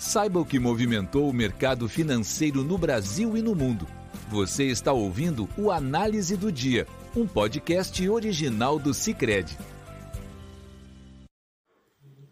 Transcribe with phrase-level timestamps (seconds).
[0.00, 3.86] Saiba o que movimentou o mercado financeiro no Brasil e no mundo.
[4.30, 9.58] Você está ouvindo o Análise do Dia, um podcast original do Cicred.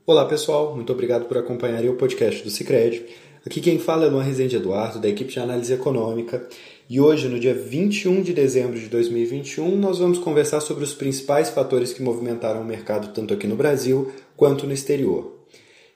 [0.06, 3.04] Olá pessoal, muito obrigado por acompanharem o podcast do Cicred.
[3.44, 6.48] Aqui quem fala é Luan Rezende Eduardo, da equipe de análise econômica,
[6.88, 11.50] e hoje, no dia 21 de dezembro de 2021, nós vamos conversar sobre os principais
[11.50, 15.37] fatores que movimentaram o mercado tanto aqui no Brasil quanto no exterior.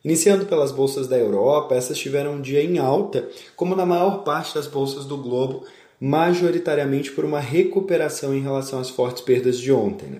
[0.04, 4.54] Iniciando pelas bolsas da Europa, essas tiveram um dia em alta, como na maior parte
[4.54, 5.64] das bolsas do globo,
[6.00, 10.10] majoritariamente por uma recuperação em relação às fortes perdas de ontem.
[10.10, 10.18] Né?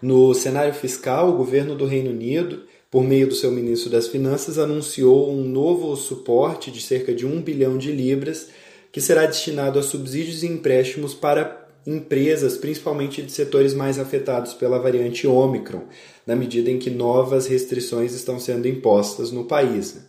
[0.00, 4.58] No cenário fiscal, o governo do Reino Unido, por meio do seu ministro das Finanças,
[4.58, 8.48] anunciou um novo suporte de cerca de 1 bilhão de libras
[8.90, 14.78] que será destinado a subsídios e empréstimos para empresas, principalmente de setores mais afetados pela
[14.78, 15.82] variante Ômicron,
[16.26, 19.94] na medida em que novas restrições estão sendo impostas no país.
[19.94, 20.02] Né?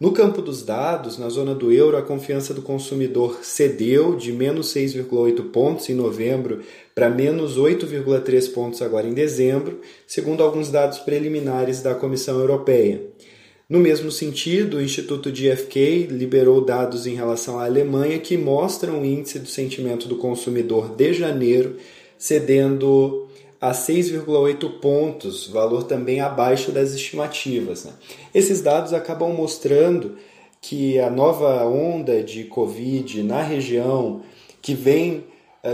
[0.00, 4.72] No campo dos dados, na zona do euro, a confiança do consumidor cedeu de menos
[4.74, 6.60] 6,8 pontos em novembro
[6.94, 13.10] para menos 8,3 pontos agora em dezembro, segundo alguns dados preliminares da Comissão Europeia.
[13.70, 19.04] No mesmo sentido, o Instituto GfK liberou dados em relação à Alemanha que mostram o
[19.04, 21.76] índice do sentimento do consumidor de janeiro
[22.18, 23.28] cedendo
[23.60, 27.84] a 6,8 pontos, valor também abaixo das estimativas.
[27.84, 27.92] Né?
[28.34, 30.16] Esses dados acabam mostrando
[30.60, 34.22] que a nova onda de Covid na região,
[34.60, 35.22] que vem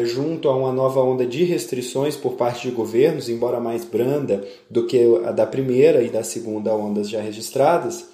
[0.02, 4.86] junto a uma nova onda de restrições por parte de governos, embora mais branda do
[4.86, 8.08] que a da primeira e da segunda ondas já registradas,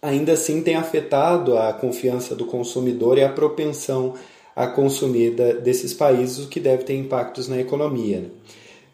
[0.00, 4.14] ainda assim tem afetado a confiança do consumidor e a propensão
[4.54, 5.30] a consumir
[5.62, 8.20] desses países, o que deve ter impactos na economia.
[8.20, 8.28] Né?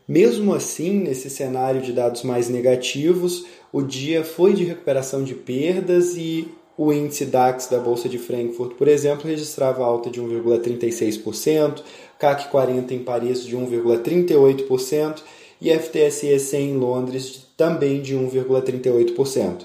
[0.09, 6.17] Mesmo assim, nesse cenário de dados mais negativos, o dia foi de recuperação de perdas
[6.17, 11.83] e o índice DAX da Bolsa de Frankfurt, por exemplo, registrava alta de 1,36%,
[12.19, 15.23] CAC 40 em Paris de 1,38%
[15.61, 19.65] e FTSE 100 em Londres também de 1,38%.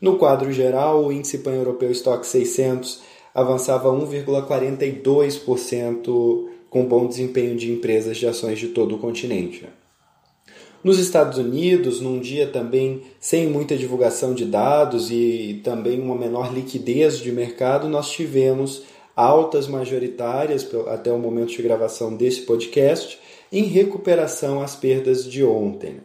[0.00, 3.02] No quadro geral, o índice pan-europeu Stock 600
[3.34, 9.64] avançava 1,42% com bom desempenho de empresas de ações de todo o continente.
[10.84, 16.52] Nos Estados Unidos, num dia também sem muita divulgação de dados e também uma menor
[16.52, 18.82] liquidez de mercado, nós tivemos
[19.14, 23.16] altas majoritárias até o momento de gravação desse podcast,
[23.52, 25.98] em recuperação às perdas de ontem.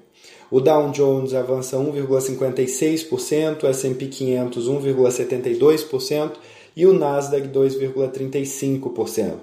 [0.51, 6.33] O Dow Jones avança 1,56%, o S&P 500 1,72%
[6.75, 9.33] e o Nasdaq 2,35%.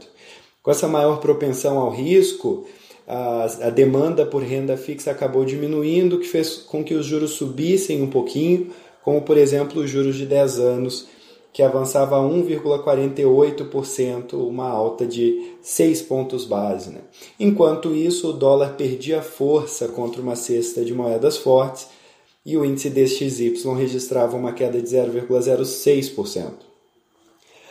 [0.62, 2.64] Com essa maior propensão ao risco,
[3.06, 8.02] a, a demanda por renda fixa acabou diminuindo, que fez com que os juros subissem
[8.02, 8.70] um pouquinho,
[9.02, 11.06] como por exemplo os juros de 10 anos,
[11.52, 16.90] que avançava 1,48%, uma alta de 6 pontos base.
[16.90, 17.02] Né?
[17.38, 21.86] Enquanto isso, o dólar perdia força contra uma cesta de moedas fortes
[22.44, 26.50] e o índice DXY registrava uma queda de 0,06%.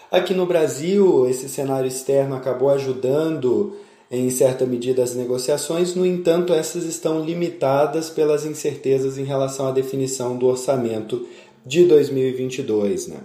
[0.09, 3.75] Aqui no Brasil, esse cenário externo acabou ajudando
[4.15, 9.71] em certa medida as negociações, no entanto, essas estão limitadas pelas incertezas em relação à
[9.71, 11.27] definição do orçamento
[11.65, 13.07] de 2022.
[13.07, 13.17] Né?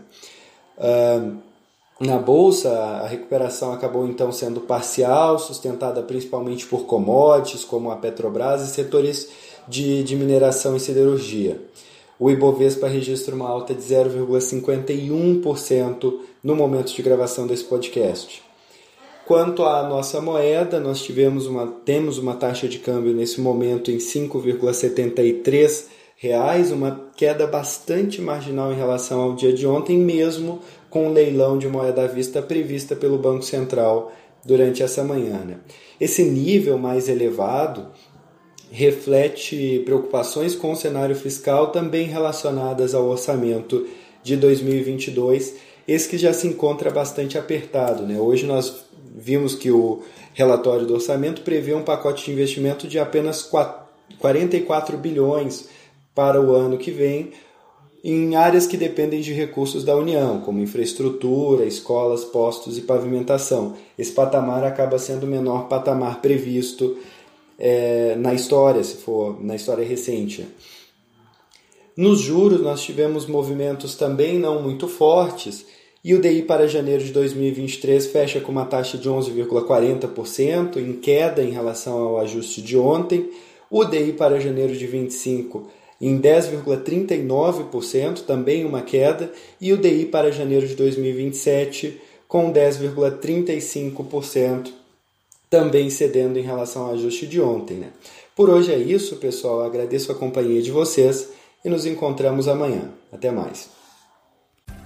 [0.79, 1.37] Uh,
[2.01, 8.63] na bolsa, a recuperação acabou então sendo parcial, sustentada principalmente por commodities como a Petrobras
[8.63, 9.29] e setores
[9.69, 11.61] de, de mineração e siderurgia.
[12.19, 18.48] O Ibovespa registra uma alta de 0,51% no momento de gravação desse podcast.
[19.29, 23.99] Quanto à nossa moeda, nós tivemos uma, temos uma taxa de câmbio nesse momento em
[23.99, 25.85] 5,73
[26.17, 31.59] reais, uma queda bastante marginal em relação ao dia de ontem, mesmo com o leilão
[31.59, 34.11] de moeda à vista prevista pelo Banco Central
[34.47, 35.45] durante essa manhã.
[35.45, 35.59] Né?
[36.01, 37.89] Esse nível mais elevado
[38.71, 43.87] reflete preocupações com o cenário fiscal também relacionadas ao orçamento
[44.23, 45.55] de 2022,
[45.87, 48.07] esse que já se encontra bastante apertado.
[48.07, 48.19] Né?
[48.19, 50.03] Hoje nós vimos que o
[50.35, 53.43] relatório do orçamento prevê um pacote de investimento de apenas
[54.19, 55.69] 44 bilhões
[56.15, 57.33] para o ano que vem,
[58.03, 63.75] em áreas que dependem de recursos da União, como infraestrutura, escolas, postos e pavimentação.
[63.99, 66.97] Esse patamar acaba sendo o menor patamar previsto
[67.59, 70.47] é, na história, se for na história recente.
[71.97, 75.67] Nos juros, nós tivemos movimentos também não muito fortes
[76.09, 81.43] e o DI para janeiro de 2023 fecha com uma taxa de 11,40%, em queda
[81.43, 83.29] em relação ao ajuste de ontem.
[83.71, 85.69] O DI para janeiro de 25
[86.01, 94.71] em 10,39%, também uma queda, e o DI para janeiro de 2027 com 10,35%,
[95.51, 97.77] também cedendo em relação ao ajuste de ontem.
[97.77, 97.91] Né?
[98.35, 99.61] Por hoje é isso, pessoal.
[99.61, 101.29] Agradeço a companhia de vocês
[101.63, 102.95] e nos encontramos amanhã.
[103.13, 103.77] Até mais.